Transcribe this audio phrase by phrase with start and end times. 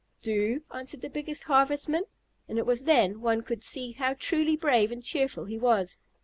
[0.23, 2.05] "Do?" answered the biggest Harvestman,
[2.47, 5.99] and it was then one could see how truly brave and cheerful he was.